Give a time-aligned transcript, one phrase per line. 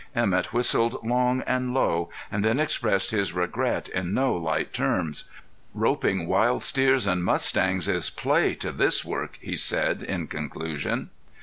[0.15, 5.25] Emett whistled long and low and then expressed his regret in no light terms.
[5.75, 11.11] "Roping wild steers and mustangs is play to this work," he said in conclusion.